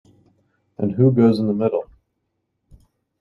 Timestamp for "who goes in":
0.93-1.45